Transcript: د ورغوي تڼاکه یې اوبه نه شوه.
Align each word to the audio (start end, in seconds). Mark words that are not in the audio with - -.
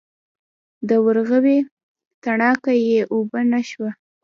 د 0.89 0.91
ورغوي 1.05 1.57
تڼاکه 2.23 2.73
یې 2.87 2.99
اوبه 3.13 3.39
نه 3.51 3.61
شوه. 3.69 3.91